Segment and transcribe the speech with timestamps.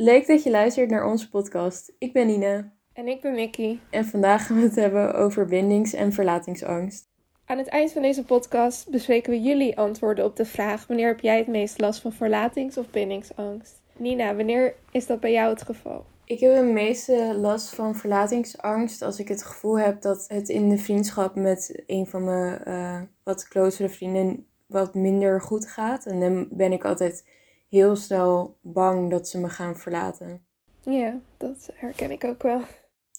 [0.00, 1.92] Leuk dat je luistert naar onze podcast.
[1.98, 2.72] Ik ben Nina.
[2.92, 3.80] En ik ben Mickey.
[3.90, 7.08] En vandaag gaan we het hebben over bindings- en verlatingsangst.
[7.44, 11.20] Aan het eind van deze podcast bespreken we jullie antwoorden op de vraag: wanneer heb
[11.20, 13.82] jij het meest last van verlatings- of bindingsangst?
[13.96, 16.04] Nina, wanneer is dat bij jou het geval?
[16.24, 20.68] Ik heb het meeste last van verlatingsangst als ik het gevoel heb dat het in
[20.68, 26.06] de vriendschap met een van mijn uh, wat closere vrienden wat minder goed gaat.
[26.06, 27.24] En dan ben ik altijd
[27.68, 30.46] heel snel bang dat ze me gaan verlaten.
[30.80, 32.60] Ja, dat herken ik ook wel.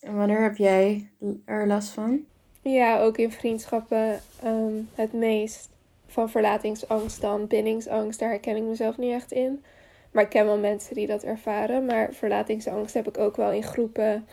[0.02, 1.12] En wanneer heb jij
[1.45, 2.26] er last van?
[2.62, 5.70] Ja, ook in vriendschappen ehm, het meest
[6.07, 8.20] van verlatingsangst dan bindingsangst.
[8.20, 9.63] Daar herken ik mezelf niet echt in.
[10.12, 11.85] Maar ik ken wel mensen die dat ervaren.
[11.85, 14.27] Maar verlatingsangst heb ik ook wel in groepen.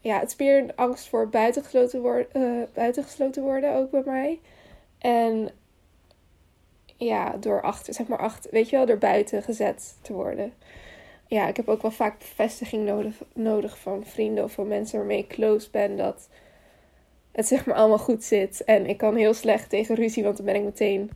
[0.00, 4.40] Ja, het is meer angst voor buitengesloten, worden, uh, buitengesloten worden ook bij mij.
[4.98, 5.50] En
[7.04, 10.52] ja, door achter, zeg maar achter, weet je wel, door buiten gezet te worden.
[11.26, 15.18] Ja, ik heb ook wel vaak bevestiging nodig, nodig van vrienden of van mensen waarmee
[15.18, 16.28] ik close ben dat
[17.32, 18.64] het zeg maar allemaal goed zit.
[18.64, 21.10] En ik kan heel slecht tegen ruzie, want dan ben ik meteen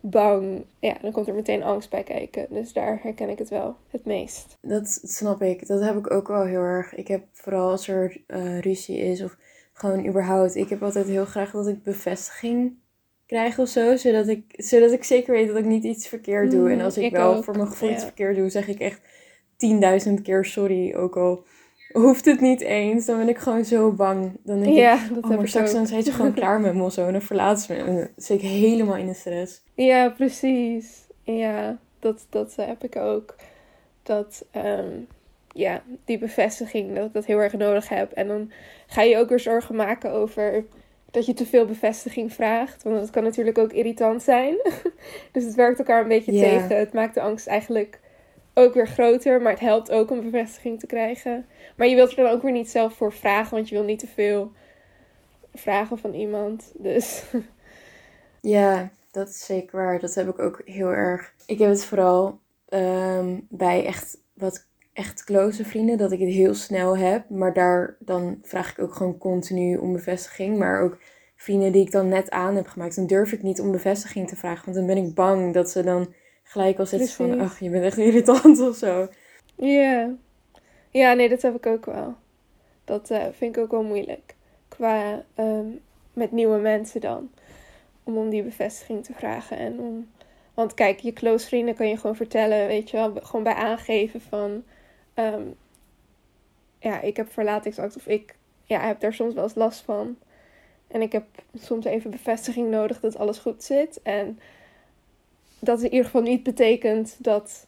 [0.00, 0.64] bang.
[0.78, 2.46] Ja, dan komt er meteen angst bij kijken.
[2.50, 4.56] Dus daar herken ik het wel het meest.
[4.60, 5.66] Dat snap ik.
[5.66, 6.94] Dat heb ik ook wel heel erg.
[6.94, 9.36] Ik heb vooral als er uh, ruzie is of
[9.72, 10.54] gewoon überhaupt.
[10.54, 12.76] Ik heb altijd heel graag dat ik bevestiging
[13.34, 13.96] krijg of zo.
[13.96, 16.70] Zodat ik, zodat ik zeker weet dat ik niet iets verkeerd doe.
[16.70, 19.00] en mm, als ik, wel voor mijn gevoel iets verkeerd doe, zeg ik echt
[20.06, 20.94] 10.000 keer sorry.
[20.94, 21.44] Ook al
[21.92, 23.06] hoeft het niet eens.
[23.06, 24.32] Dan ben ik gewoon zo bang.
[24.42, 26.82] Dan denk ja, ik, dat oh, maar straks dan zijn ze gewoon klaar met me
[26.82, 27.06] of zo.
[27.06, 27.78] En dan verlaat ze me.
[27.78, 29.62] En dan zit ik helemaal in de stress.
[29.74, 31.06] Ja, precies.
[31.22, 33.34] Ja, dat, dat heb ik ook.
[34.02, 34.90] Dat, ehm,
[35.52, 38.12] ja, die bevestiging, dat ik dat heel erg nodig heb.
[38.12, 38.50] En dan
[38.86, 40.64] ga je ook weer zorgen maken over
[41.14, 42.82] dat je te veel bevestiging vraagt.
[42.82, 44.56] Want dat kan natuurlijk ook irritant zijn.
[45.32, 46.76] dus het werkt elkaar een beetje tegen.
[46.76, 48.00] Het maakt de angst eigenlijk
[48.54, 49.42] ook weer groter.
[49.42, 51.46] Maar het helpt ook om bevestiging te krijgen.
[51.76, 53.54] Maar je wilt er dan ook weer niet zelf voor vragen.
[53.54, 54.52] Want je wil niet te veel
[55.54, 56.72] vragen van iemand.
[56.76, 57.22] Dus.
[58.40, 60.00] Ja, dat is zeker waar.
[60.00, 61.34] Dat heb ik ook heel erg.
[61.46, 62.38] Ik heb het vooral
[62.68, 67.30] ehm, bij echt wat echt close vrienden, dat ik het heel snel heb.
[67.30, 70.58] Maar daar dan vraag ik ook gewoon continu om bevestiging.
[70.58, 70.98] Maar ook
[71.36, 74.36] vrienden die ik dan net aan heb gemaakt, dan durf ik niet om bevestiging te
[74.36, 74.64] vragen.
[74.64, 77.84] Want dan ben ik bang dat ze dan gelijk al zitten van, ach, je bent
[77.84, 79.08] echt irritant of zo.
[79.56, 80.14] Ja.
[80.90, 82.14] Ja, nee, dat heb ik ook wel.
[82.84, 84.34] Dat uh, vind ik ook wel moeilijk.
[84.68, 85.80] Qua um,
[86.12, 87.30] met nieuwe mensen dan.
[88.02, 89.58] Om om die bevestiging te vragen.
[89.58, 90.08] En om...
[90.54, 94.20] Want kijk, je close vrienden kan je gewoon vertellen, weet je wel, gewoon bij aangeven
[94.20, 94.62] van
[95.14, 95.56] um,
[96.78, 100.16] ja, ik heb verlatingsangst of ik ja, heb daar soms wel eens last van.
[100.86, 104.02] En ik heb soms even bevestiging nodig dat alles goed zit.
[104.02, 104.38] En
[105.58, 107.66] dat in ieder geval niet betekent dat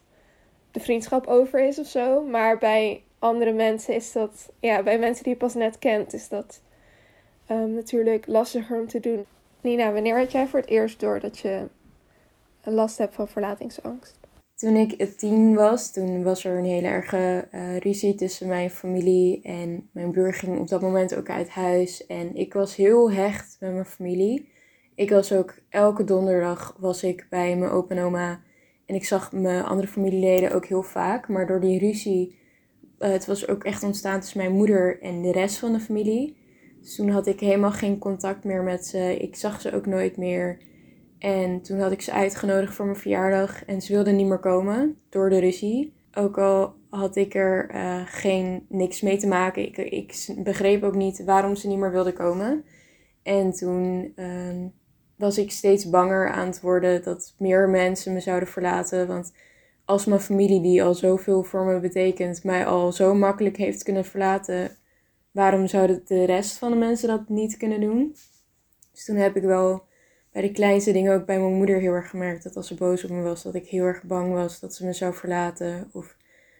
[0.71, 2.23] de vriendschap over is of zo.
[2.23, 6.29] Maar bij andere mensen is dat, ja, bij mensen die je pas net kent, is
[6.29, 6.61] dat
[7.51, 9.25] um, natuurlijk lastiger om te doen.
[9.61, 11.67] Nina, wanneer had jij voor het eerst door dat je
[12.63, 14.17] last hebt van verlatingsangst?
[14.57, 19.41] Toen ik tien was, toen was er een hele erge uh, ruzie tussen mijn familie
[19.41, 22.05] en mijn broer ging op dat moment ook uit huis.
[22.05, 24.49] En ik was heel hecht met mijn familie.
[24.95, 28.41] Ik was ook elke donderdag was ik bij mijn opa en oma.
[28.85, 31.27] En ik zag mijn andere familieleden ook heel vaak.
[31.27, 32.39] Maar door die ruzie,
[32.99, 36.37] uh, het was ook echt ontstaan tussen mijn moeder en de rest van de familie.
[36.81, 39.17] Dus toen had ik helemaal geen contact meer met ze.
[39.19, 40.57] Ik zag ze ook nooit meer.
[41.19, 44.97] En toen had ik ze uitgenodigd voor mijn verjaardag en ze wilden niet meer komen
[45.09, 45.93] door de ruzie.
[46.13, 49.65] Ook al had ik er uh, geen niks mee te maken.
[49.65, 52.63] Ik, ik begreep ook niet waarom ze niet meer wilden komen.
[53.23, 54.73] En toen um,
[55.15, 59.07] was ik steeds banger aan het worden dat meer mensen me zouden verlaten.
[59.07, 59.33] Want
[59.85, 64.05] als mijn familie, die al zoveel voor me betekent, mij al zo makkelijk heeft kunnen
[64.05, 64.77] verlaten,
[65.31, 68.15] waarom zouden de rest van de mensen dat niet kunnen doen?
[68.91, 69.86] Dus toen heb ik wel
[70.37, 72.43] bij de kleinste dingen ook bij mijn moeder heel erg gemerkt.
[72.43, 74.85] Dat als ze boos op me was, dat ik heel erg bang was dat ze
[74.85, 75.89] me zou verlaten.
[75.93, 76.15] Of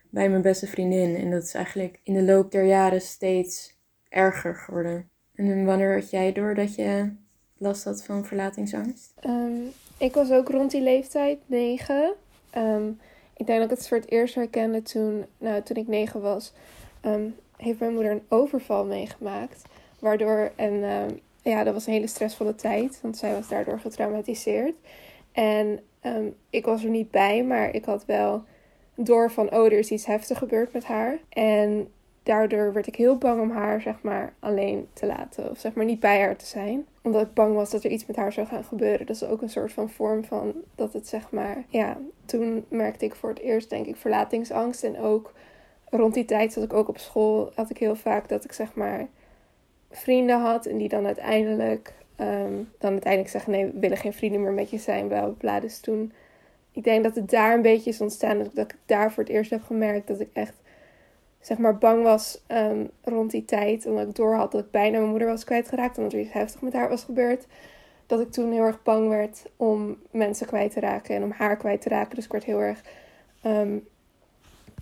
[0.10, 1.16] bij mijn beste vriendin.
[1.16, 3.78] En dat is eigenlijk in de loop der jaren steeds
[4.10, 5.10] erger geworden.
[5.36, 7.12] En wanneer had jij door dat je
[7.58, 9.14] last had van verlatingsangst?
[9.26, 12.14] Um, ik was ook rond die leeftijd, negen.
[12.58, 13.00] Um,
[13.36, 16.54] ik denk dat ik het voor het eerst herkende toen, nou, toen ik negen was.
[17.06, 19.62] Um, heeft mijn moeder een overval meegemaakt.
[20.00, 20.84] Waardoor, en
[21.50, 24.76] ja, dat was een hele stressvolle tijd, want zij was daardoor getraumatiseerd.
[25.32, 28.44] En um, ik was er niet bij, maar ik had wel
[28.96, 31.20] door van, oh, er is iets heftig gebeurd met haar.
[31.30, 31.92] En
[32.24, 35.50] daardoor werd ik heel bang om haar, zeg maar, alleen te laten.
[35.50, 36.86] Of zeg maar niet bij haar te zijn.
[37.02, 39.06] Omdat ik bang was dat er iets met haar zou gaan gebeuren.
[39.06, 43.06] Dat is ook een soort van vorm van dat het, zeg maar, ja, toen merkte
[43.06, 44.84] ik voor het eerst, denk ik, verlatingsangst.
[44.84, 45.34] En ook
[45.90, 48.74] rond die tijd zat ik ook op school, had ik heel vaak dat ik zeg
[48.74, 49.08] maar
[49.92, 54.42] vrienden had en die dan uiteindelijk, ehm, dan uiteindelijk zeggen nee, we willen geen vrienden
[54.42, 56.12] meer met je zijn, bla bla Dus toen,
[56.72, 59.52] ik denk dat het daar een beetje is ontstaan, dat, ik daar voor het eerst
[59.52, 60.56] heb gemerkt dat ik echt
[61.40, 64.98] zeg maar bang was ehm, rond die tijd, omdat ik door had dat ik bijna
[64.98, 67.46] mijn moeder was kwijtgeraakt, omdat er iets heftig met haar was gebeurd.
[68.06, 71.58] Dat ik toen heel erg bang werd om mensen kwijt te raken en om haar
[71.58, 72.16] kwijt te raken.
[72.16, 72.82] Dus ik werd heel erg
[73.46, 73.88] um,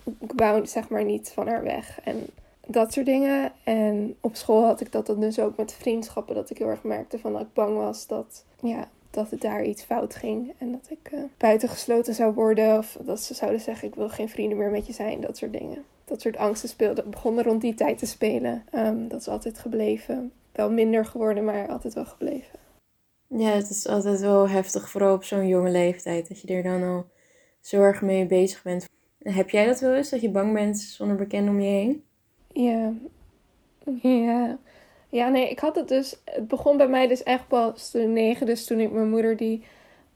[0.05, 1.99] ik wou zeg maar niet van haar weg.
[2.03, 2.27] En
[2.67, 3.51] dat soort dingen.
[3.63, 6.35] En op school had ik dat dan dus ook met vriendschappen.
[6.35, 9.63] Dat ik heel erg merkte van dat ik bang was dat, ja, dat het daar
[9.63, 10.53] iets fout ging.
[10.57, 12.77] En dat ik uh, buitengesloten zou worden.
[12.77, 15.21] Of dat ze zouden zeggen ik wil geen vrienden meer met je zijn.
[15.21, 15.83] Dat soort dingen.
[16.05, 17.09] Dat soort angsten speelden.
[17.09, 18.63] Begonnen rond die tijd te spelen.
[18.73, 20.31] Um, dat is altijd gebleven.
[20.51, 22.59] Wel minder geworden, maar altijd wel gebleven.
[23.27, 24.89] Ja, het is altijd wel heftig.
[24.89, 26.27] Vooral op zo'n jonge leeftijd.
[26.27, 27.05] Dat je er dan al
[27.61, 28.85] zo erg mee bezig bent.
[29.19, 32.03] Heb jij dat wel eens, dat je bang bent zonder bekenden om je heen?
[32.55, 32.93] Ja.
[34.01, 34.57] Ja.
[35.09, 36.21] Ja, nee, ik had het dus...
[36.25, 38.45] Het begon bij mij dus echt pas toen negen.
[38.45, 39.63] Dus toen ik mijn moeder die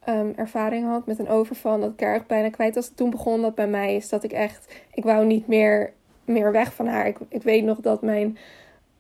[0.10, 1.80] um, ervaring had met een overval...
[1.80, 2.90] dat ik erg bijna kwijt was.
[2.90, 3.96] Toen begon dat bij mij.
[3.96, 4.74] Is dat ik echt...
[4.94, 5.94] Ik wou niet meer,
[6.26, 7.08] meer weg van haar.
[7.08, 8.38] Ik, ik weet nog dat mijn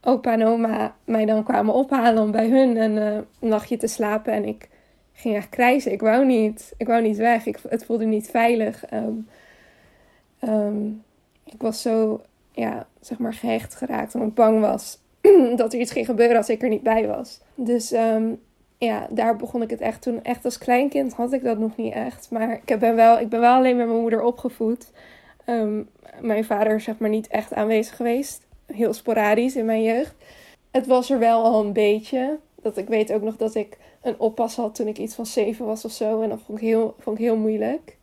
[0.02, 2.24] opa en oma mij dan kwamen ophalen...
[2.24, 4.34] om bij hun een uh, nachtje te slapen.
[4.34, 4.70] En ik
[5.14, 5.92] ging echt krijzen.
[5.92, 6.74] Ik wou niet.
[6.78, 7.46] Ik wou niet weg.
[7.46, 8.94] Ik, het voelde niet veilig.
[8.94, 9.28] Um,
[10.46, 11.04] Um,
[11.46, 12.22] ik was zo,
[12.52, 14.14] ja, zeg maar gehecht geraakt.
[14.14, 15.00] Omdat ik bang was
[15.56, 17.42] dat er iets ging gebeuren als ik er niet bij was.
[17.56, 18.40] Dus um,
[18.78, 20.24] ja, daar begon ik het echt toen.
[20.24, 22.28] Echt als kleinkind had ik dat nog niet echt.
[22.32, 24.92] Maar ik ben wel, ik ben wel alleen met mijn moeder opgevoed.
[25.46, 25.90] Um,
[26.22, 28.46] mijn vader is zeg maar niet echt aanwezig geweest.
[28.66, 30.16] Heel sporadisch in mijn jeugd.
[30.72, 32.38] Het was er wel al een beetje.
[32.62, 35.66] Dat ik weet ook nog dat ik een oppas had toen ik iets van zeven
[35.66, 36.22] was of zo.
[36.22, 37.98] En dat vond ik heel, vond ik heel moeilijk.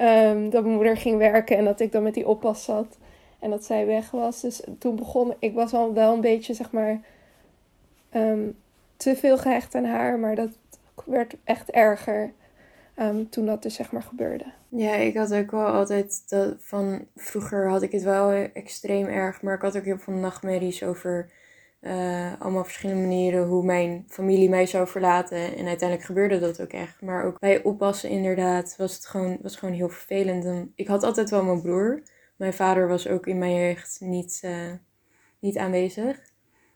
[0.00, 2.98] Um, dat mijn moeder ging werken en dat ik dan met die oppas zat.
[3.44, 4.40] En dat zij weg was.
[4.40, 7.00] Dus toen begon ik was al wel een beetje, zeg maar,
[8.14, 8.56] um,
[8.96, 10.18] te veel gehecht aan haar.
[10.18, 10.50] Maar dat
[11.04, 12.32] werd echt erger
[12.98, 14.44] um, toen dat dus, zeg maar, gebeurde.
[14.68, 19.42] Ja, ik had ook wel altijd dat van vroeger had ik het wel extreem erg.
[19.42, 21.30] Maar ik had ook heel veel nachtmerries over
[21.80, 25.56] uh, allemaal verschillende manieren hoe mijn familie mij zou verlaten.
[25.56, 27.00] En uiteindelijk gebeurde dat ook echt.
[27.00, 30.68] Maar ook bij oppassen inderdaad was het gewoon, was gewoon heel vervelend.
[30.74, 32.02] ik had altijd wel mijn broer.
[32.36, 34.72] Mijn vader was ook in mijn jeugd niet, uh,
[35.38, 36.32] niet aanwezig.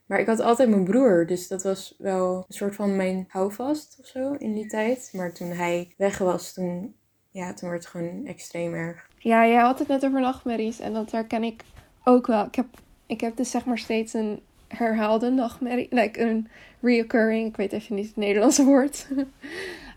[0.07, 1.27] Maar ik had altijd mijn broer.
[1.27, 5.11] Dus dat was wel een soort van mijn houvast of zo in die tijd.
[5.13, 6.95] Maar toen hij weg was, toen,
[7.31, 9.09] ja, toen werd het gewoon extreem erg.
[9.19, 10.81] Ja, jij had het net over nachtmerries.
[10.81, 11.63] En dat herken ik
[12.05, 12.45] ook wel.
[12.45, 12.67] Ik heb,
[13.07, 15.89] ik heb dus zeg maar steeds een herhaalde nachtmerrie.
[15.91, 16.49] Like een
[16.81, 19.09] reoccurring, ik weet even niet het Nederlandse woord.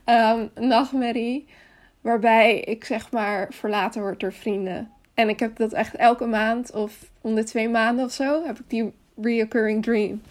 [0.06, 1.48] um, nachtmerrie.
[2.02, 4.92] Waarbij ik zeg maar verlaten word door vrienden.
[5.22, 8.60] En ik heb dat echt elke maand of om de twee maanden of zo heb
[8.60, 10.22] ik die reoccurring dream.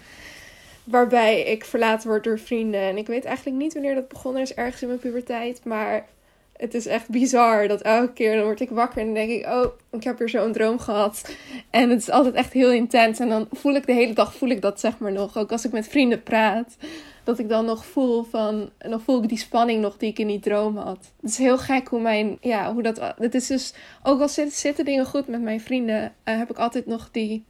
[0.85, 2.81] Waarbij ik verlaten word door vrienden.
[2.81, 5.65] En ik weet eigenlijk niet wanneer dat begonnen is, ergens in mijn puberteit.
[5.65, 6.07] Maar
[6.61, 9.47] het is echt bizar dat elke keer dan word ik wakker en dan denk ik,
[9.47, 11.35] oh, ik heb weer zo'n droom gehad.
[11.71, 13.19] En het is altijd echt heel intens.
[13.19, 15.37] En dan voel ik de hele dag, voel ik dat zeg maar nog.
[15.37, 16.77] Ook als ik met vrienden praat,
[17.25, 20.27] dat ik dan nog voel van, dan voel ik die spanning nog die ik in
[20.27, 21.13] die droom had.
[21.21, 24.85] Het is heel gek hoe mijn, ja, hoe dat, het is dus, ook al zitten
[24.85, 27.45] dingen goed met mijn vrienden, uh, heb ik altijd nog die,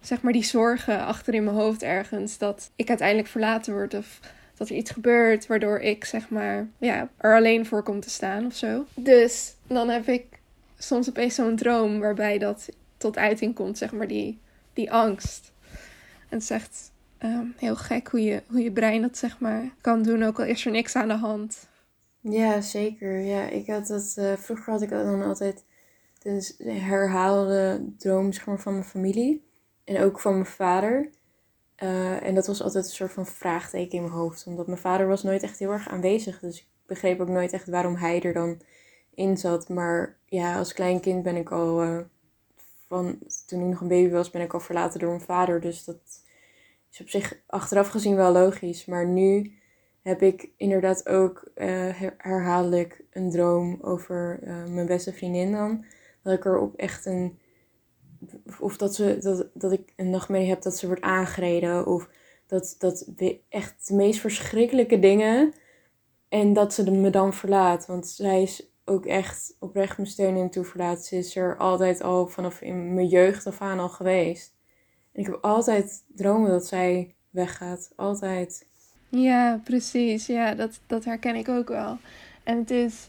[0.00, 2.38] zeg maar die zorgen achter in mijn hoofd ergens.
[2.38, 4.20] Dat ik uiteindelijk verlaten word of
[4.56, 8.46] dat er iets gebeurt waardoor ik zeg maar ja, er alleen voor kom te staan
[8.46, 8.84] of zo.
[8.94, 10.24] Dus dan heb ik
[10.78, 14.38] soms opeens zo'n droom waarbij dat tot uiting komt, zeg maar, die,
[14.72, 15.52] die angst.
[16.28, 16.92] En het is echt
[17.22, 20.44] um, heel gek hoe je, hoe je brein dat zeg maar kan doen, ook al
[20.44, 21.68] is er niks aan de hand.
[22.20, 23.18] Ja, zeker.
[23.20, 25.64] Ja, ik had dat, uh, vroeger had ik dan altijd
[26.58, 29.44] de herhaalde droom van mijn familie.
[29.84, 31.10] En ook van mijn vader.
[31.82, 34.46] Uh, en dat was altijd een soort van vraagteken in mijn hoofd.
[34.46, 36.40] Omdat mijn vader was nooit echt heel erg aanwezig.
[36.40, 38.60] Dus ik begreep ook nooit echt waarom hij er dan
[39.14, 39.68] in zat.
[39.68, 41.84] Maar ja, als klein kind ben ik al...
[41.84, 41.98] Uh,
[42.88, 45.60] van, toen ik nog een baby was, ben ik al verlaten door mijn vader.
[45.60, 45.96] Dus dat
[46.90, 48.84] is op zich achteraf gezien wel logisch.
[48.84, 49.52] Maar nu
[50.02, 51.66] heb ik inderdaad ook uh,
[52.18, 54.38] herhaaldelijk een droom over
[54.68, 55.84] mijn beste vriendin dan.
[56.22, 57.38] Dat ik er op echt een
[58.58, 61.86] of dat, ze, dat, dat ik een nachtmerrie heb dat ze wordt aangereden.
[61.86, 62.08] Of
[62.46, 63.08] dat, dat
[63.48, 65.52] echt de meest verschrikkelijke dingen.
[66.28, 67.86] En dat ze me dan verlaat.
[67.86, 71.04] Want zij is ook echt oprecht mijn steun in toeverlaat.
[71.04, 74.54] Ze is er altijd al vanaf in mijn jeugd af aan al geweest.
[75.12, 77.92] En ik heb altijd dromen dat zij weggaat.
[77.96, 78.66] Altijd.
[79.08, 80.26] Ja, precies.
[80.26, 81.98] Ja, dat, dat herken ik ook wel.
[82.42, 83.08] En het is,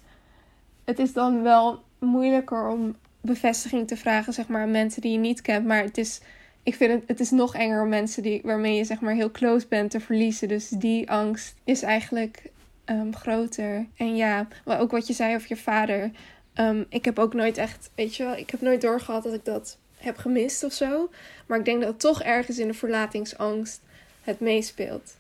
[0.84, 5.18] het is dan wel moeilijker om bevestiging te vragen, zeg maar, aan mensen die je
[5.18, 5.66] niet kent.
[5.66, 6.20] Maar het is,
[6.64, 9.32] ik vind het, het is nog enger om mensen die, waarmee je, zeg maar, heel
[9.32, 10.48] close bent te verliezen.
[10.48, 12.52] Dus die angst is eigenlijk
[12.86, 13.86] ehm, groter.
[13.98, 16.12] En ja, maar ook wat je zei over je vader.
[16.54, 19.46] Ehm, ik heb ook nooit echt, weet je wel, ik heb nooit doorgehad dat ik
[19.46, 21.10] dat heb gemist of zo.
[21.46, 23.82] Maar ik denk dat toch ergens in de verlatingsangst
[24.22, 25.16] het meespeelt.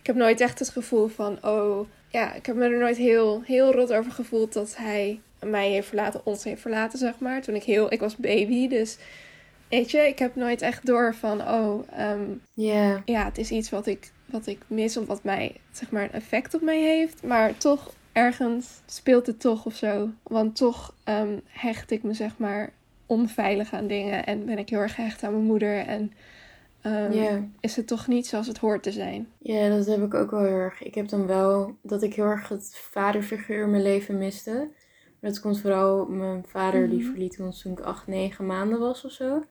[0.00, 3.42] Ik heb nooit echt het gevoel van, oh, ja, ik heb me er nooit heel,
[3.44, 7.42] heel rot over gevoeld dat hij mij heeft verlaten, ons heeft verlaten, zeg maar.
[7.42, 8.98] Toen ik heel, ik was baby, dus
[9.68, 13.86] weet je, ik heb nooit echt door van, oh, um, ja, het is iets wat
[13.86, 17.22] ik, wat ik mis of wat mij, zeg maar, een effect op mij heeft.
[17.22, 20.10] Maar toch, ergens speelt het toch of zo.
[20.22, 22.72] Want toch um, hecht ik me, zeg maar,
[23.06, 26.12] onveilig aan dingen en ben ik heel erg gehecht aan mijn moeder en
[26.82, 29.28] um, is het toch niet zoals het hoort te zijn.
[29.38, 30.82] Ja, dat heb ik ook wel heel erg.
[30.82, 34.68] Ik heb dan wel dat ik heel erg het vaderfiguur in mijn leven miste.
[35.26, 37.10] Dat komt vooral, mijn vader die mhm.
[37.10, 39.42] verliet ons toen ik acht, negen maanden was of zo.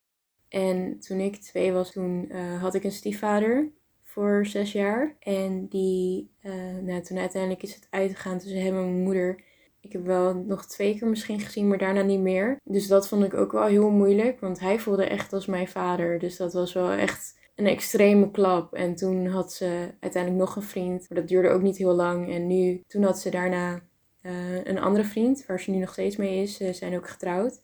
[0.49, 3.71] En toen ik twee was, toen uh, had ik een stiefvader
[4.03, 5.15] voor zes jaar.
[5.19, 6.53] En die, uh,
[6.83, 9.43] nou, toen uiteindelijk is het uitgegaan tussen hem en mijn moeder.
[9.79, 12.57] Ik heb wel nog twee keer misschien gezien, maar daarna niet meer.
[12.63, 16.19] Dus dat vond ik ook wel heel moeilijk, want hij voelde echt als mijn vader.
[16.19, 18.73] Dus dat was wel echt een extreme klap.
[18.73, 22.33] En toen had ze uiteindelijk nog een vriend, maar dat duurde ook niet heel lang.
[22.33, 23.81] En nu, toen had ze daarna
[24.25, 26.55] uh, een andere vriend, waar ze nu nog steeds mee is.
[26.57, 27.59] Ze zijn ook getrouwd.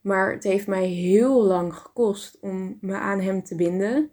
[0.00, 4.10] Maar het heeft mij heel lang gekost om me aan hem te binden.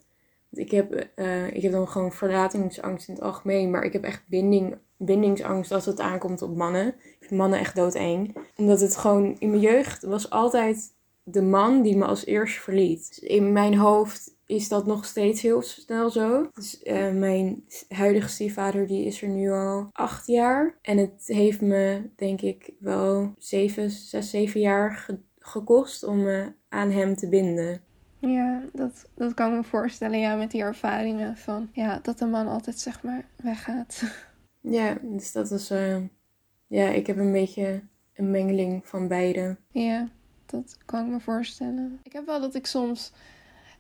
[0.52, 4.24] Ik heb, uh, ik heb dan gewoon verlatingsangst in het algemeen, maar ik heb echt
[4.28, 6.88] binding bindingsangst als het aankomt op mannen.
[6.88, 8.36] Ik vind mannen echt doodeng.
[8.56, 10.94] Omdat het gewoon in mijn jeugd was altijd
[11.24, 13.08] de man die me als eerste verliet.
[13.08, 16.50] Dus in mijn hoofd is dat nog steeds heel snel zo.
[16.54, 20.78] Dus uh, mijn huidige stiefvader die is er nu al acht jaar.
[20.82, 25.08] En het heeft me denk ik wel zeven, zes, zeven jaar
[25.40, 27.82] gekost om me aan hem te binden.
[28.20, 32.26] Ja, dat, dat kan ik me voorstellen, ja, met die ervaringen van ja, dat de
[32.26, 34.04] man altijd zeg maar weggaat.
[34.64, 35.72] Ja, dus dat is.
[35.72, 35.98] Uh,
[36.68, 37.82] ja, ik heb een beetje
[38.14, 39.58] een mengeling van beide.
[39.72, 40.08] Ja,
[40.46, 42.00] dat kan ik me voorstellen.
[42.04, 43.12] Ik heb wel dat ik soms.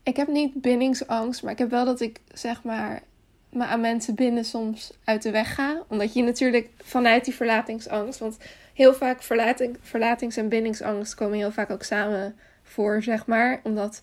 [0.03, 3.01] Ik heb niet bindingsangst, maar ik heb wel dat ik zeg maar
[3.49, 5.83] me aan mensen binnen soms uit de weg ga.
[5.87, 8.19] Omdat je natuurlijk vanuit die verlatingsangst.
[8.19, 8.37] Want
[8.73, 13.59] heel vaak verlating, verlatings- en bindingsangst komen heel vaak ook samen voor, zeg maar.
[13.63, 14.01] Omdat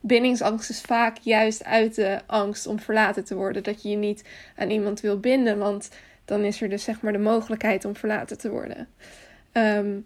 [0.00, 3.62] bindingsangst is vaak juist uit de angst om verlaten te worden.
[3.62, 4.24] Dat je je niet
[4.56, 5.58] aan iemand wil binden.
[5.58, 5.88] Want
[6.24, 8.88] dan is er dus zeg maar de mogelijkheid om verlaten te worden.
[9.52, 9.98] Ehm,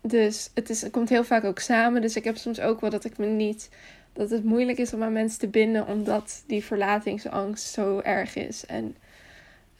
[0.00, 2.02] dus het, is, het komt heel vaak ook samen.
[2.02, 3.68] Dus ik heb soms ook wel dat ik me niet.
[4.12, 8.66] Dat het moeilijk is om aan mensen te binden, omdat die verlatingsangst zo erg is.
[8.66, 8.96] En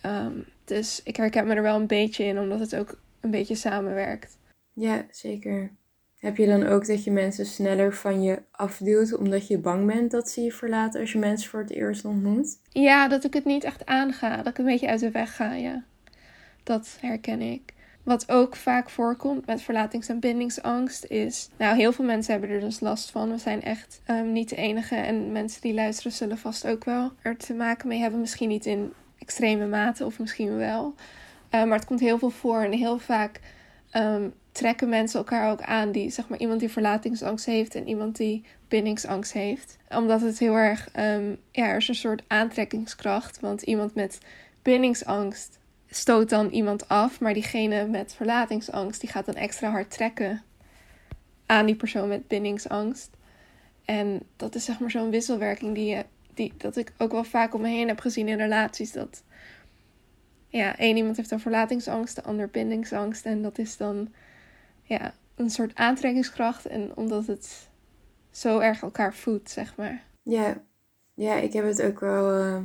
[0.00, 0.32] ehm,
[0.64, 4.38] dus ik herken me er wel een beetje in, omdat het ook een beetje samenwerkt.
[4.72, 5.70] Ja, zeker.
[6.18, 10.10] Heb je dan ook dat je mensen sneller van je afduwt omdat je bang bent
[10.10, 12.58] dat ze je verlaten als je mensen voor het eerst ontmoet?
[12.68, 14.36] Ja, dat ik het niet echt aanga.
[14.36, 15.84] Dat ik een beetje uit de weg ga, ja.
[16.62, 17.72] Dat herken ik.
[18.10, 21.48] Wat ook vaak voorkomt met verlatings- en bindingsangst is.
[21.56, 23.30] Nou, heel veel mensen hebben er dus last van.
[23.30, 24.94] We zijn echt um, niet de enige.
[24.94, 28.20] En mensen die luisteren zullen vast ook wel er te maken mee hebben.
[28.20, 30.94] Misschien niet in extreme mate, of misschien wel.
[31.50, 32.62] Uh, maar het komt heel veel voor.
[32.62, 33.40] En heel vaak
[33.94, 38.16] um, trekken mensen elkaar ook aan die, zeg maar, iemand die verlatingsangst heeft en iemand
[38.16, 39.76] die bindingsangst heeft.
[39.88, 40.88] Omdat het heel erg,
[41.50, 43.40] ja, er is een soort aantrekkingskracht.
[43.40, 44.18] Want iemand met
[44.62, 45.58] bindingsangst
[45.90, 50.42] stoot dan iemand af, maar diegene met verlatingsangst, die gaat dan extra hard trekken
[51.46, 53.10] aan die persoon met bindingsangst.
[53.84, 56.02] En dat is zeg maar zo'n wisselwerking die,
[56.34, 58.92] die dat ik ook wel vaak om me heen heb gezien in relaties.
[58.92, 59.22] Dat
[60.48, 63.26] ja, één iemand heeft dan verlatingsangst, de ander bindingsangst.
[63.26, 64.12] En dat is dan
[64.82, 66.66] ja, een soort aantrekkingskracht.
[66.66, 67.68] En omdat het
[68.30, 70.04] zo erg elkaar voedt, zeg maar.
[70.22, 70.62] Ja,
[71.14, 72.62] ja ik heb het ook wel uh,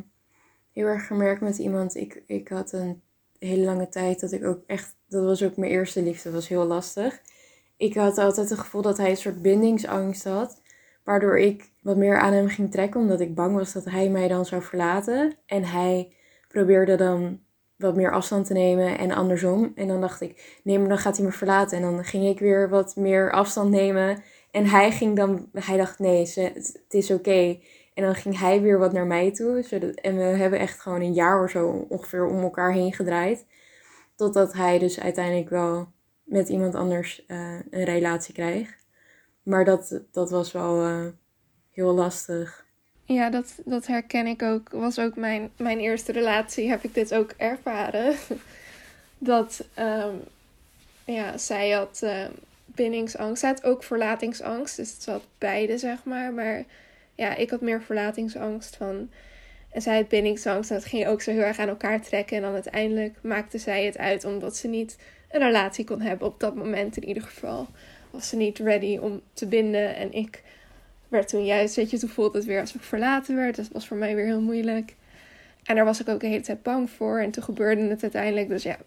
[0.71, 1.95] heel erg gemerkt met iemand.
[1.95, 3.01] Ik, ik had een
[3.39, 4.95] hele lange tijd dat ik ook echt...
[5.07, 7.21] Dat was ook mijn eerste liefde, was heel lastig.
[7.77, 10.61] Ik had altijd het gevoel dat hij een soort bindingsangst had.
[11.03, 14.27] Waardoor ik wat meer aan hem ging trekken, omdat ik bang was dat hij mij
[14.27, 15.37] dan zou verlaten.
[15.45, 16.13] En hij
[16.47, 17.39] probeerde dan
[17.77, 19.71] wat meer afstand te nemen en andersom.
[19.75, 21.77] En dan dacht ik, nee, maar dan gaat hij me verlaten.
[21.77, 24.23] En dan ging ik weer wat meer afstand nemen.
[24.51, 27.59] En hij ging dan, hij dacht, nee, het, is oké.
[27.95, 29.63] En dan ging hij weer wat naar mij toe.
[30.01, 33.45] En we hebben echt gewoon een jaar of zo ongeveer om elkaar heen gedraaid.
[34.15, 35.87] Totdat hij dus uiteindelijk wel
[36.23, 37.37] met iemand anders uh,
[37.69, 38.85] een relatie krijgt.
[39.43, 41.05] Maar dat, dat was wel uh,
[41.71, 42.65] heel lastig.
[43.03, 44.69] Ja, dat, dat herken ik ook.
[44.69, 48.15] Was ook mijn, mijn eerste relatie, heb ik dit ook ervaren.
[49.17, 50.21] dat, um,
[51.05, 52.25] ja, zij had uh,
[52.65, 53.41] bindingsangst.
[53.41, 56.33] Had ook verlatingsangst, dus het zat beide, zeg maar.
[56.33, 56.63] Maar
[57.15, 59.09] ja, ik had meer verlatingsangst van...
[59.75, 60.69] En zij had bindingsangst.
[60.69, 62.37] En dat ging ook zo heel erg aan elkaar trekken.
[62.37, 64.97] En dan uiteindelijk maakte zij het uit omdat ze niet
[65.31, 66.27] een relatie kon hebben.
[66.27, 67.67] Op dat moment in ieder geval.
[68.11, 69.95] Was ze niet ready om te binden.
[69.95, 70.43] En ik
[71.07, 73.55] werd toen juist, weet je, toen voelde het weer alsof ik verlaten werd.
[73.55, 74.95] Dat was voor mij weer heel moeilijk.
[75.63, 77.19] En daar was ik ook de hele tijd bang voor.
[77.19, 78.49] En toen gebeurde het uiteindelijk.
[78.49, 78.77] Dus ja,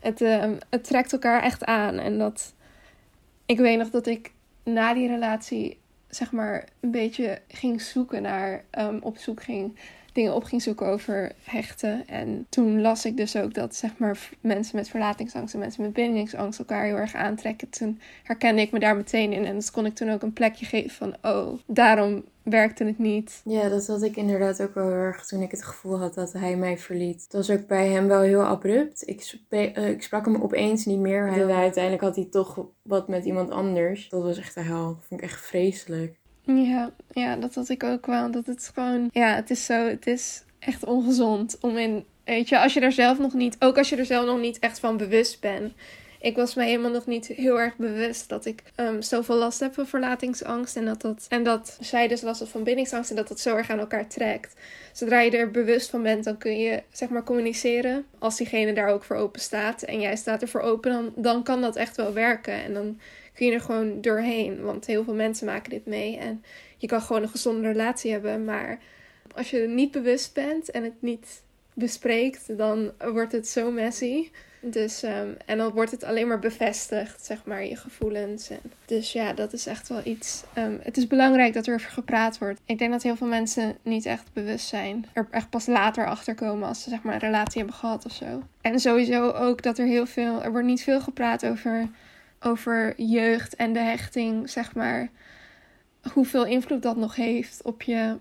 [0.00, 1.98] het, uh, het trekt elkaar echt aan.
[1.98, 2.54] En dat,
[3.46, 5.78] ik weet nog dat ik na die relatie,
[6.14, 9.78] zeg maar, een beetje ging zoeken naar, um, op zoek ging
[10.14, 12.08] dingen op ging zoeken over hechten.
[12.08, 15.92] En toen las ik dus ook dat zeg maar, mensen met verlatingsangst en mensen met
[15.92, 17.68] bindingsangst elkaar heel erg aantrekken.
[17.68, 19.44] Toen herkende ik me daar meteen in.
[19.44, 23.40] En dus kon ik toen ook een plekje geven van, oh, daarom werkte het niet.
[23.44, 26.32] Ja, dat had ik inderdaad ook wel heel erg toen ik het gevoel had dat
[26.32, 27.22] hij mij verliet.
[27.22, 29.08] Het was ook bij hem wel heel abrupt.
[29.08, 31.32] Ik, spe uh, ik sprak hem opeens niet meer.
[31.32, 34.08] Hij, uiteindelijk had hij toch wat met iemand anders.
[34.08, 34.86] Dat was echt de hel.
[34.86, 36.22] Dat vond ik echt vreselijk.
[36.44, 38.30] Ja, ja, dat had ik ook wel.
[38.30, 42.58] Dat het gewoon, ja, het is zo, het is echt ongezond om in, weet je,
[42.60, 44.96] als je er zelf nog niet, ook als je er zelf nog niet echt van
[44.96, 45.72] bewust bent.
[46.24, 49.74] Ik was me helemaal nog niet heel erg bewust dat ik um, zoveel last heb
[49.74, 50.76] van verlatingsangst.
[50.76, 53.56] En dat, dat, en dat zij dus last had van bindingsangst en dat dat zo
[53.56, 54.54] erg aan elkaar trekt.
[54.92, 58.06] Zodra je er bewust van bent, dan kun je zeg maar communiceren.
[58.18, 61.42] Als diegene daar ook voor open staat en jij staat er voor open, dan, dan
[61.42, 62.54] kan dat echt wel werken.
[62.54, 63.00] En dan
[63.34, 64.62] kun je er gewoon doorheen.
[64.62, 66.16] Want heel veel mensen maken dit mee.
[66.16, 66.44] En
[66.76, 68.44] je kan gewoon een gezonde relatie hebben.
[68.44, 68.78] Maar
[69.34, 71.42] als je niet bewust bent en het niet
[71.74, 74.28] bespreekt, dan wordt het zo messy.
[74.66, 78.50] Dus, um, en dan wordt het alleen maar bevestigd, zeg maar, je gevoelens.
[78.50, 80.42] En, dus ja, dat is echt wel iets.
[80.58, 82.60] Um, het is belangrijk dat er over gepraat wordt.
[82.64, 85.06] Ik denk dat heel veel mensen niet echt bewust zijn.
[85.12, 88.12] Er echt pas later achter komen als ze zeg maar een relatie hebben gehad of
[88.12, 88.42] zo.
[88.60, 90.42] En sowieso ook dat er heel veel.
[90.42, 91.88] Er wordt niet veel gepraat over
[92.44, 95.10] over jeugd en de hechting, zeg maar,
[96.12, 98.16] hoeveel invloed dat nog heeft op je,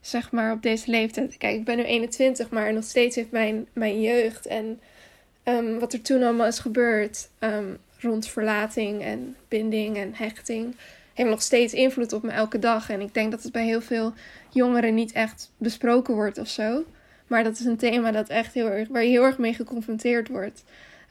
[0.00, 1.36] zeg maar, op deze leeftijd.
[1.36, 4.80] Kijk, ik ben nu 21, maar nog steeds heeft mijn, mijn jeugd en
[5.44, 10.76] um, wat er toen allemaal is gebeurd um, rond verlating en binding en hechting,
[11.14, 12.90] heeft nog steeds invloed op me elke dag.
[12.90, 14.12] En ik denk dat het bij heel veel
[14.50, 16.84] jongeren niet echt besproken wordt of zo.
[17.26, 20.28] Maar dat is een thema dat echt heel erg, waar je heel erg mee geconfronteerd
[20.28, 20.64] wordt.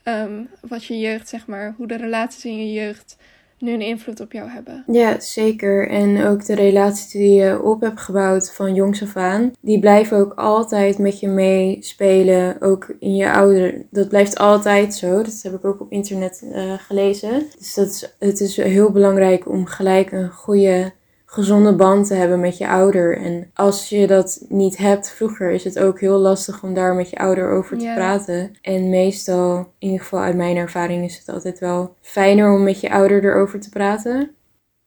[0.03, 3.15] Um, wat je jeugd, zeg maar, hoe de relaties in je jeugd
[3.63, 4.83] nu een invloed op jou hebben.
[4.87, 5.89] Ja, zeker.
[5.89, 10.17] En ook de relaties die je op hebt gebouwd van jongs af aan, die blijven
[10.17, 13.85] ook altijd met je meespelen, ook in je ouder.
[13.89, 15.23] Dat blijft altijd zo.
[15.23, 17.43] Dat heb ik ook op internet uh, gelezen.
[17.57, 20.91] Dus dat is, het is heel belangrijk om gelijk een goede
[21.33, 23.17] gezonde band te hebben met je ouder.
[23.17, 27.09] En als je dat niet hebt vroeger, is het ook heel lastig om daar met
[27.09, 28.51] je ouder over te praten.
[28.61, 32.79] En meestal, in ieder geval uit mijn ervaring, is het altijd wel fijner om met
[32.79, 34.35] je ouder erover te praten.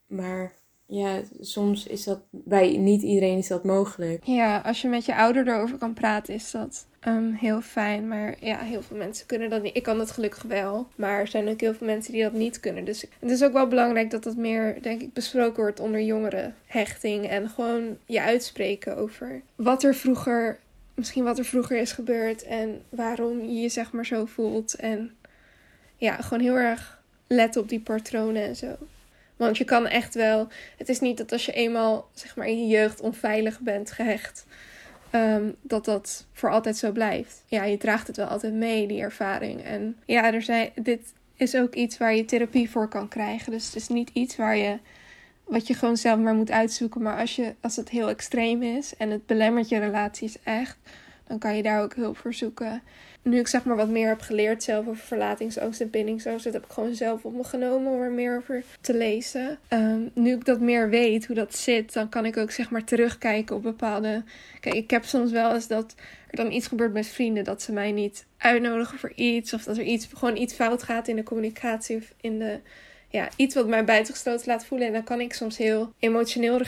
[0.07, 0.53] Maar
[0.87, 4.25] ja, soms is dat bij niet iedereen is dat mogelijk.
[4.25, 8.09] Ja, als je met je ouder erover kan praten, is dat um, heel fijn.
[8.09, 9.77] Maar ja, heel veel mensen kunnen dat niet.
[9.77, 10.89] Ik kan dat gelukkig wel.
[10.97, 12.85] Maar er zijn ook heel veel mensen die dat niet kunnen.
[12.85, 16.55] Dus het is ook wel belangrijk dat dat meer, denk ik, besproken wordt onder jongeren.
[16.67, 20.59] Hechting en gewoon je uitspreken over wat er vroeger,
[20.95, 22.43] misschien wat er vroeger is gebeurd.
[22.43, 24.75] En waarom je je zeg maar zo voelt.
[24.75, 25.15] En
[25.97, 28.77] ja, gewoon heel erg letten op die patronen en zo.
[29.37, 30.49] Want je kan echt wel.
[30.77, 34.47] Het is niet dat als je eenmaal zeg maar in je jeugd onveilig bent gehecht,
[35.13, 37.43] um, dat dat voor altijd zo blijft.
[37.47, 39.63] Ja, je draagt het wel altijd mee, die ervaring.
[39.63, 43.53] En ja, er zijn, dit is ook iets waar je therapie voor kan krijgen.
[43.53, 44.79] Dus het is niet iets waar je,
[45.45, 47.03] wat je gewoon zelf maar moet uitzoeken.
[47.03, 50.79] Maar als, je, als het heel extreem is en het belemmert je relaties echt,
[51.27, 52.83] dan kan je daar ook hulp voor zoeken
[53.27, 56.65] nu ik zeg maar wat meer heb geleerd zelf over verlatingsangst en bindingsangst, dat heb
[56.65, 59.59] ik gewoon zelf op me genomen om er meer over te lezen.
[59.69, 62.85] Um, nu ik dat meer weet, hoe dat zit, dan kan ik ook zeg maar
[62.85, 64.23] terugkijken op bepaalde.
[64.61, 65.95] Kijk, ik heb soms wel eens dat
[66.31, 69.77] er dan iets gebeurt met vrienden, dat ze mij niet uitnodigen voor iets, of dat
[69.77, 72.61] er iets, gewoon iets fout gaat in de communicatie of in de.
[73.09, 74.87] Ja, iets wat mij buitengesloten laat voelen.
[74.87, 76.61] En dan kan ik soms heel emotioneel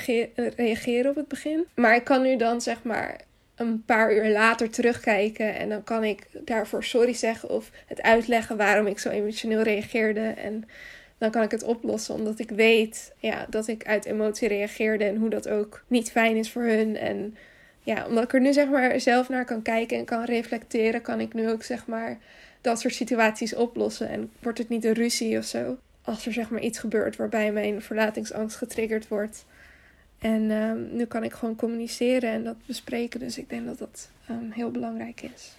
[0.56, 1.66] reageren op het begin.
[1.74, 3.20] Maar ik kan nu dan zeg maar
[3.58, 8.56] een paar uur later terugkijken en dan kan ik daarvoor sorry zeggen of het uitleggen
[8.56, 10.20] waarom ik zo emotioneel reageerde.
[10.20, 10.64] En
[11.18, 15.16] dan kan ik het oplossen, omdat ik weet ja, dat ik uit emotie reageerde en
[15.16, 16.96] hoe dat ook niet fijn is voor hun.
[16.96, 17.36] En
[17.82, 21.20] ja, omdat ik er nu zeg maar zelf naar kan kijken en kan reflecteren, kan
[21.20, 22.18] ik nu ook zeg maar
[22.60, 24.08] dat soort situaties oplossen.
[24.08, 25.78] En wordt het niet een ruzie of zo.
[26.02, 29.44] Als er zeg maar iets gebeurt waarbij mijn verlatingsangst getriggerd wordt.
[30.18, 33.20] En um, nu kan ik gewoon communiceren en dat bespreken.
[33.20, 35.56] Dus ik denk dat dat um, heel belangrijk is.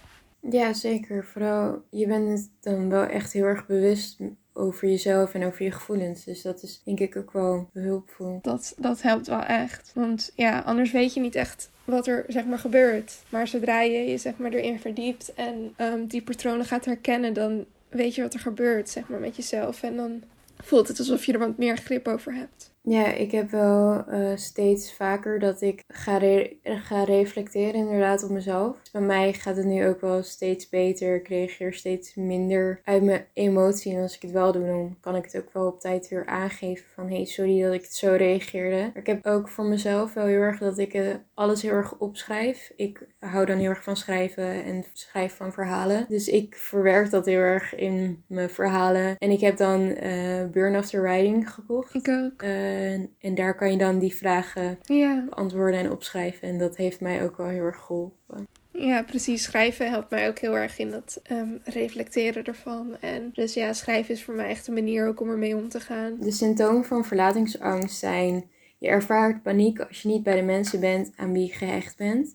[0.50, 1.24] Ja, zeker.
[1.24, 4.18] Vooral, je bent het dan wel echt heel erg bewust
[4.52, 6.24] over jezelf en over je gevoelens.
[6.24, 8.38] Dus dat is denk ik ook wel behulpvol.
[8.42, 9.90] Dat, dat helpt wel echt.
[9.94, 13.22] Want ja, anders weet je niet echt wat er zeg maar gebeurt.
[13.28, 17.64] Maar zodra je je zeg maar erin verdiept en um, die patronen gaat herkennen, dan
[17.88, 19.82] weet je wat er gebeurt zeg maar met jezelf.
[19.82, 20.22] En dan
[20.58, 22.69] voelt het alsof je er wat meer grip over hebt.
[22.82, 28.30] Ja, ik heb wel uh, steeds vaker dat ik ga, re ga reflecteren inderdaad op
[28.30, 28.76] mezelf.
[28.92, 31.14] Bij mij gaat het nu ook wel steeds beter.
[31.14, 33.94] Ik reageer steeds minder uit mijn emotie.
[33.94, 36.26] En als ik het wel doe, dan kan ik het ook wel op tijd weer
[36.26, 37.08] aangeven van...
[37.08, 38.76] Hey, sorry dat ik het zo reageerde.
[38.76, 41.98] Maar ik heb ook voor mezelf wel heel erg dat ik uh, alles heel erg
[41.98, 42.72] opschrijf.
[42.76, 46.04] Ik hou dan heel erg van schrijven en schrijf van verhalen.
[46.08, 49.18] Dus ik verwerk dat heel erg in mijn verhalen.
[49.18, 51.94] En ik heb dan uh, Burn After Writing gekocht.
[51.94, 52.42] Ik ook.
[52.42, 55.24] En, en daar kan je dan die vragen ja.
[55.30, 56.48] beantwoorden en opschrijven.
[56.48, 58.48] En dat heeft mij ook wel heel erg geholpen.
[58.72, 59.42] Ja, precies.
[59.42, 62.96] Schrijven helpt mij ook heel erg in het um, reflecteren ervan.
[63.00, 65.80] En dus ja, schrijven is voor mij echt een manier ook om ermee om te
[65.80, 66.16] gaan.
[66.20, 68.50] De symptomen van verlatingsangst zijn...
[68.78, 72.34] Je ervaart paniek als je niet bij de mensen bent aan wie je gehecht bent.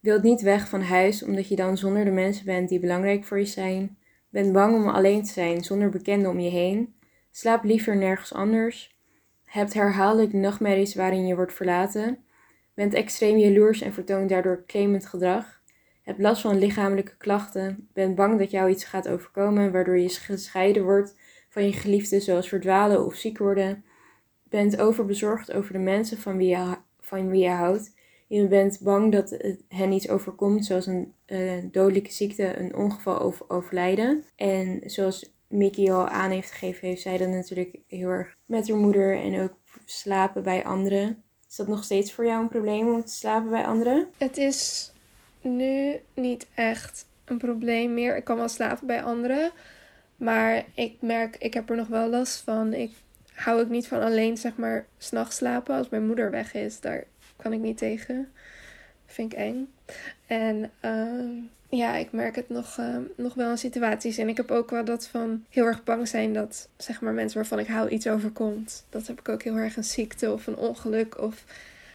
[0.00, 3.38] Wilt niet weg van huis omdat je dan zonder de mensen bent die belangrijk voor
[3.38, 3.96] je zijn.
[4.28, 6.94] Bent bang om alleen te zijn zonder bekenden om je heen.
[7.30, 8.94] Slaap liever nergens anders
[9.54, 12.18] hebt herhaaldelijk nachtmerries waarin je wordt verlaten,
[12.74, 15.53] bent extreem jaloers en vertoont daardoor claimend gedrag,
[16.04, 20.84] hebt last van lichamelijke klachten, bent bang dat jou iets gaat overkomen waardoor je gescheiden
[20.84, 21.16] wordt
[21.48, 23.84] van je geliefde zoals verdwalen of ziek worden,
[24.42, 27.92] bent overbezorgd over de mensen van wie je, van wie je houdt,
[28.26, 29.36] je bent bang dat
[29.68, 34.24] hen iets overkomt zoals een uh, dodelijke ziekte, een ongeval of overlijden.
[34.36, 38.78] En zoals Mickey al aan heeft gegeven, heeft zij dat natuurlijk heel erg met haar
[38.78, 41.22] moeder en ook slapen bij anderen.
[41.48, 44.08] Is dat nog steeds voor jou een probleem om te slapen bij anderen?
[44.18, 44.92] Het is
[45.44, 48.16] nu niet echt een probleem meer.
[48.16, 49.50] Ik kan wel slapen bij anderen.
[50.16, 52.72] Maar ik merk, ik heb er nog wel last van.
[52.72, 52.90] Ik
[53.32, 55.76] hou ook niet van alleen, zeg maar, s'nachts slapen.
[55.76, 57.04] Als mijn moeder weg is, daar
[57.36, 58.32] kan ik niet tegen.
[59.06, 59.72] Vind ik eng.
[60.26, 64.18] En uh, ja, ik merk het nog, uh, nog wel in situaties.
[64.18, 67.38] En ik heb ook wel dat van heel erg bang zijn dat, zeg maar, mensen
[67.38, 68.84] waarvan ik hou iets overkomt.
[68.90, 71.20] Dat heb ik ook heel erg een ziekte of een ongeluk.
[71.20, 71.44] Of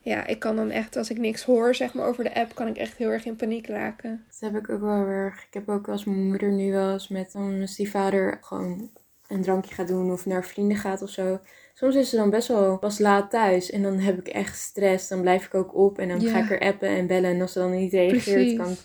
[0.10, 2.68] ja, ik kan dan echt, als ik niks hoor, zeg maar, over de app, kan
[2.68, 4.26] ik echt heel erg in paniek raken.
[4.28, 5.44] Dat heb ik ook wel erg.
[5.44, 8.90] Ik heb ook als mijn moeder nu wel eens met dan als die vader gewoon
[9.28, 11.40] een drankje gaat doen of naar vrienden gaat of zo.
[11.74, 15.08] Soms is ze dan best wel pas laat thuis en dan heb ik echt stress.
[15.08, 17.32] Dan blijf ik ook op en dan ga ik er appen en bellen.
[17.32, 18.58] En als ze dan niet reageert, Precies.
[18.58, 18.76] kan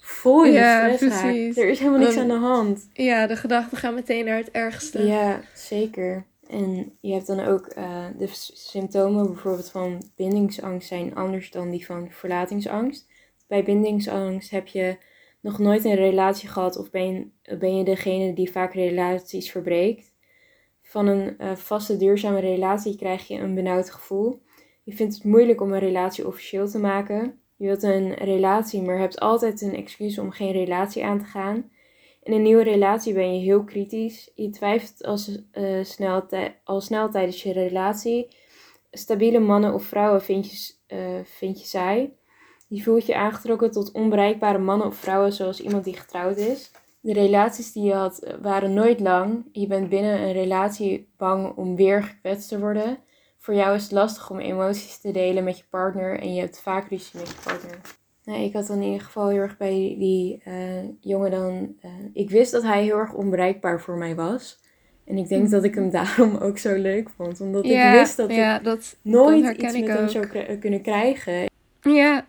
[0.00, 1.56] vol je ja, stress precies.
[1.56, 2.88] Er is helemaal niks aan de hand.
[2.92, 5.06] Ja, de gedachten gaan meteen naar het ergste.
[5.06, 6.24] Ja, zeker.
[6.48, 11.86] En je hebt dan ook uh, de symptomen bijvoorbeeld van bindingsangst zijn anders dan die
[11.86, 13.06] van verlatingsangst.
[13.46, 14.96] Bij bindingsangst heb je
[15.40, 20.12] nog nooit een relatie gehad of ben ben je degene die vaak relaties verbreekt.
[20.82, 24.42] Van een uh, vaste duurzame relatie krijg je een benauwd gevoel.
[24.82, 27.40] Je vindt het moeilijk om een relatie officieel te maken.
[27.56, 31.70] Je wilt een relatie, maar hebt altijd een excuus om geen relatie aan te gaan.
[32.28, 34.30] In een nieuwe relatie ben je heel kritisch.
[34.34, 36.26] Je twijfelt uh, snel
[36.64, 38.36] al snel tijdens je relatie.
[38.90, 42.12] Stabiele mannen of vrouwen vind je, uh, vind je saai.
[42.66, 46.70] Je voelt je aangetrokken tot onbereikbare mannen of vrouwen zoals iemand die getrouwd is.
[47.00, 49.48] De relaties die je had eh, waren nooit lang.
[49.52, 52.98] Je bent binnen een relatie bang om weer gekwetst te worden.
[53.38, 56.60] Voor jou is het lastig om emoties te delen met je partner en je hebt
[56.60, 57.80] vaak ruzie met je partner.
[58.28, 60.54] Nou, ik had dan in ieder geval heel erg bij die uh,
[61.00, 61.74] jongen dan.
[61.84, 64.58] Uh, ik wist dat hij heel erg onbereikbaar voor mij was.
[65.04, 67.40] En ik denk dat ik hem daarom ook zo leuk vond.
[67.40, 71.50] Omdat ik wist dat ja, ik dat, nooit dat iets met hem zou kunnen krijgen.
[71.80, 72.26] Ja,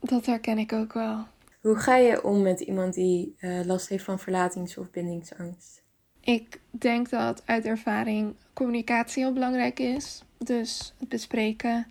[0.00, 1.24] dat herken ik ook wel.
[1.60, 5.82] Hoe ga je om met iemand die uh, last heeft van verlatings- of bindingsangst?
[6.20, 10.22] Ik denk dat uit ervaring communicatie heel belangrijk is.
[10.38, 11.86] Dus het bespreken,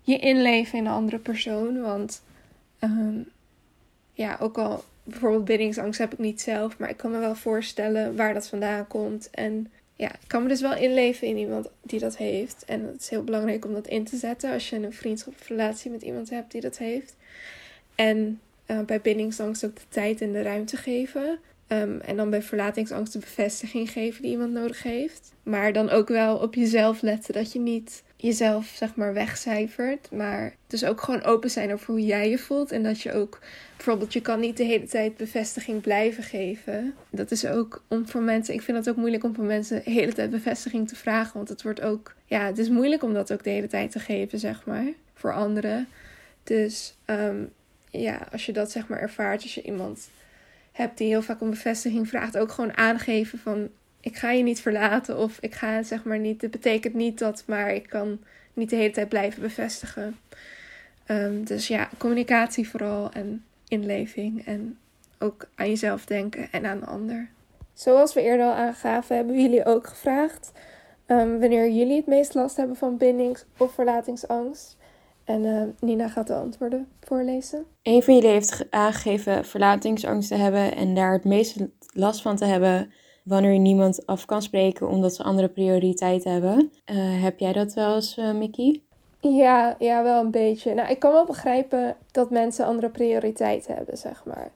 [0.00, 1.80] je inleven in een andere persoon.
[1.80, 2.22] Want
[2.84, 3.28] um,
[4.12, 8.16] ja, ook al bijvoorbeeld bindingsangst heb ik niet zelf, maar ik kan me wel voorstellen
[8.16, 9.30] waar dat vandaan komt.
[9.30, 12.64] En ja, ik kan me dus wel inleven in iemand die dat heeft.
[12.64, 16.02] En het is heel belangrijk om dat in te zetten als je een vriendschapsrelatie met
[16.02, 17.16] iemand hebt die dat heeft.
[17.94, 21.38] En uh, bij bindingsangst ook de tijd en de ruimte geven.
[21.68, 25.32] Um, en dan bij verlatingsangst de bevestiging geven die iemand nodig heeft.
[25.42, 30.10] Maar dan ook wel op jezelf letten dat je niet jezelf zeg maar wegcijfert.
[30.10, 32.72] Maar dus ook gewoon open zijn over hoe jij je voelt.
[32.72, 33.38] En dat je ook
[33.76, 36.94] bijvoorbeeld, je kan niet de hele tijd bevestiging blijven geven.
[37.10, 39.90] Dat is ook om voor mensen, ik vind het ook moeilijk om voor mensen de
[39.90, 41.34] hele tijd bevestiging te vragen.
[41.34, 44.00] Want het wordt ook, ja, het is moeilijk om dat ook de hele tijd te
[44.00, 45.88] geven, zeg maar, voor anderen.
[46.44, 47.52] Dus um,
[47.90, 50.08] ja, als je dat zeg maar ervaart, als je iemand
[50.72, 53.68] hebt die heel vaak om bevestiging vraagt, ook gewoon aangeven van
[54.02, 56.40] ik ga je niet verlaten of ik ga zeg maar niet.
[56.40, 58.18] Dat betekent niet dat, maar ik kan
[58.54, 60.18] niet de hele tijd blijven bevestigen.
[61.06, 64.78] Ehm, dus ja, communicatie vooral en inleving en
[65.18, 67.28] ook aan jezelf denken en aan de ander.
[67.72, 70.52] Zoals we eerder al aangaven, hebben we jullie ook gevraagd
[71.06, 74.76] um, wanneer jullie het meest last hebben van bindings- of verlatingsangst.
[75.24, 77.64] En uh, Nina gaat de antwoorden voorlezen.
[77.82, 82.44] Een van jullie heeft aangegeven verlatingsangst te hebben en daar het meeste last van te
[82.44, 86.72] hebben wanneer je niemand af kan spreken omdat ze andere prioriteiten hebben.
[86.86, 88.82] Uh, heb jij dat wel eens, uh, Mickey?
[89.20, 90.74] Ja, ja, wel een beetje.
[90.74, 94.50] Nou, ik kan wel begrijpen dat mensen andere prioriteiten hebben, zeg maar.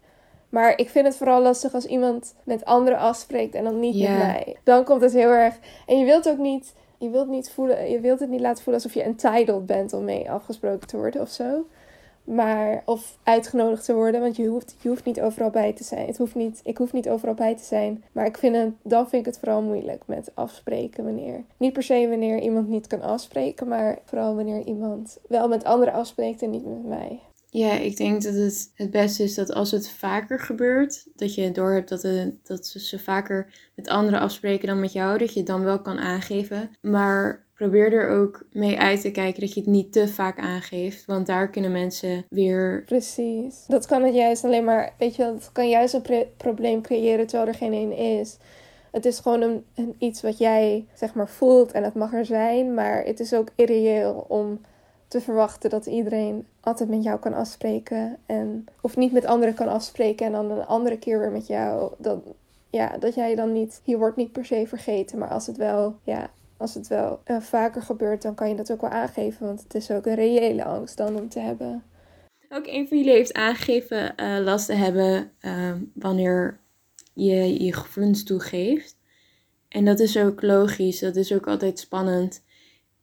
[0.49, 4.19] Maar ik vind het vooral lastig als iemand met anderen afspreekt en dan niet yeah.
[4.19, 4.57] met mij.
[4.63, 5.59] Dan komt het heel erg.
[5.87, 8.83] En je wilt ook niet, je wilt niet voelen, je wilt het niet laten voelen
[8.83, 11.67] alsof je entitled bent om mee afgesproken te worden of zo.
[12.27, 16.07] Maar, of uitgenodigd te worden, want je hoeft, je hoeft niet overal bij te zijn.
[16.07, 18.05] Het hoeft niet, ik hoef niet overal bij te zijn.
[18.13, 21.45] Maar ik vind het, dan vind ik het vooral moeilijk met afspreken wanneer.
[21.57, 25.95] Niet per se wanneer iemand niet kan afspreken, maar vooral wanneer iemand wel met anderen
[25.95, 27.21] afspreekt en niet met mij.
[27.51, 31.53] Ja, ik denk dat het het beste is dat als het vaker gebeurt, dat je
[31.53, 35.49] doorhebt dat, het, dat ze vaker met anderen afspreken dan met jou, dat je het
[35.49, 36.71] dan wel kan aangeven.
[36.81, 41.05] Maar probeer er ook mee uit te kijken dat je het niet te vaak aangeeft.
[41.05, 42.83] Want daar kunnen mensen weer.
[42.87, 43.65] Precies.
[43.67, 44.95] Dat kan het juist alleen maar.
[44.99, 48.37] Weet je dat kan juist een probleem creëren terwijl er geen één is.
[48.91, 52.75] Het is gewoon een, iets wat jij zeg maar voelt en het mag er zijn.
[52.75, 54.61] Maar het is ook irreëel om
[55.09, 58.17] te verwachten dat iedereen altijd met jou kan afspreken.
[58.27, 61.93] En, of niet met anderen kan afspreken en dan een andere keer weer met jou.
[61.99, 62.19] Dat,
[62.71, 63.81] ja, dat jij dan niet.
[63.85, 65.19] Je wordt niet per se vergeten.
[65.19, 65.97] Maar als het wel.
[66.05, 69.47] Ja, als het wel uh, vaker gebeurt, dan kan je dat ook wel aangeven.
[69.47, 71.83] Want het is ook een reële angst dan om te hebben.
[72.49, 76.61] Ook een van jullie heeft aangegeven uh, last te hebben uh, wanneer
[77.13, 78.97] je je gevoelens toegeeft.
[79.69, 82.45] En dat is ook logisch, dat is ook altijd spannend.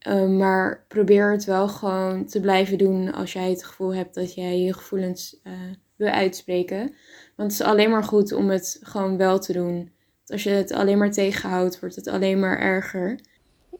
[0.08, 4.34] Uh, maar probeer het wel gewoon te blijven doen als jij het gevoel hebt dat
[4.34, 5.54] jij je gevoelens uh,
[5.96, 6.96] wil uitspreken.
[7.36, 9.92] Want het is alleen maar goed om het gewoon wel te doen.
[10.26, 13.20] als je het alleen maar tegenhoudt, wordt het alleen maar erger.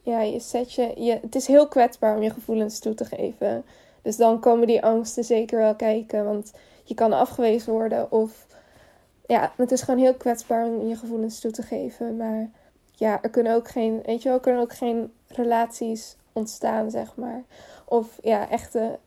[0.04, 3.64] Ja, je zet je, je, het is heel kwetsbaar om je gevoelens toe te geven.
[4.02, 6.24] Dus dan komen die angsten zeker wel kijken.
[6.24, 6.52] Want
[6.84, 8.46] je kan afgewezen worden of...
[9.26, 12.16] Ja, het is gewoon heel kwetsbaar om je gevoelens toe te geven.
[12.16, 12.50] Maar
[12.92, 17.44] ja, er kunnen ook geen, weet je wel, kunnen ook geen relaties ontstaan, zeg maar.
[17.84, 18.98] Of ja, echte,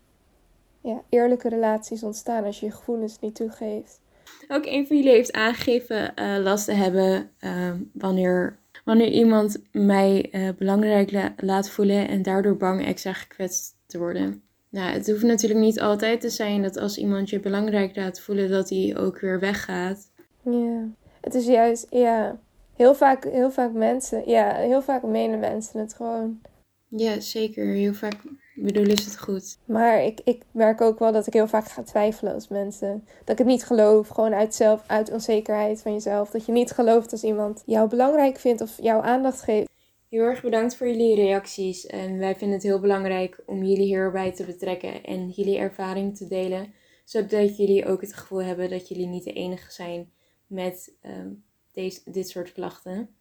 [0.82, 4.00] ja, eerlijke relaties ontstaan als je je gevoelens niet toegeeft.
[4.48, 10.30] Ook een van jullie heeft aangegeven uh, last te hebben uh, wanneer, wanneer iemand mij
[10.32, 14.42] uh, belangrijk la laat voelen en daardoor bang extra gekwetst te worden.
[14.70, 18.50] Nou, het hoeft natuurlijk niet altijd te zijn dat als iemand je belangrijk laat voelen,
[18.50, 20.12] dat hij ook weer weggaat.
[20.42, 20.88] Ja,
[21.22, 22.40] het is juist, ja,
[22.76, 26.42] heel vaak, heel vaak mensen, ja, heel vaak menen mensen het gewoon.
[26.88, 27.66] Ja, zeker.
[27.66, 28.16] Heel vaak
[28.60, 29.58] bedoelen ze het goed.
[29.66, 33.04] Maar ik, ik merk ook wel dat ik heel vaak ga twijfelen als mensen.
[33.20, 36.30] Dat ik het niet geloof, gewoon uit zelf, uit onzekerheid van jezelf.
[36.30, 39.70] Dat je niet gelooft als iemand jou belangrijk vindt of jouw aandacht geeft.
[40.10, 41.86] Heel erg bedankt voor jullie reacties.
[41.86, 46.28] En wij vinden het heel belangrijk om jullie hierbij te betrekken en jullie ervaring te
[46.28, 46.74] delen.
[47.06, 50.12] Zodat jullie ook het gevoel hebben dat jullie niet de enige zijn
[50.48, 53.17] met um, deze, dit soort klachten.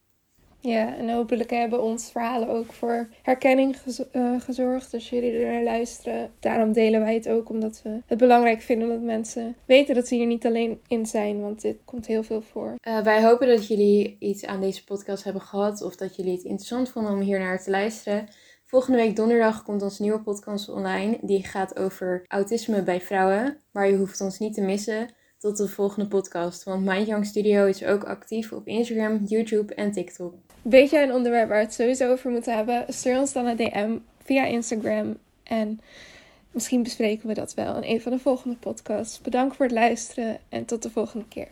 [0.61, 3.77] Ja, en hopelijk hebben ons verhalen ook voor herkenning
[4.12, 4.90] uh, gezorgd.
[4.90, 6.31] Dus jullie er naar luisteren.
[6.40, 10.14] Daarom delen wij het ook, omdat we het belangrijk vinden dat mensen weten dat ze
[10.14, 11.40] hier niet alleen in zijn.
[11.40, 12.75] Want dit komt heel veel voor.
[12.88, 15.83] Uh, wij hopen dat jullie iets aan deze podcast hebben gehad.
[15.83, 18.29] Of dat jullie het interessant vonden om hier naar te luisteren.
[18.64, 21.19] Volgende week donderdag komt onze nieuwe podcast online.
[21.23, 23.61] Die gaat over autisme bij vrouwen.
[23.73, 26.64] Maar je hoeft ons niet te missen tot de volgende podcast.
[26.64, 30.35] Want Mind Young Studio is ook actief op Instagram, YouTube en TikTok.
[30.62, 32.85] Weet jij een onderwerp waar we het sowieso over moeten hebben?
[32.88, 35.16] Stuur ons dan een DM via Instagram.
[35.42, 35.81] En
[36.51, 39.20] misschien bespreken we dat wel in een van de volgende podcasts.
[39.20, 41.49] Bedankt voor het luisteren en tot de volgende keer.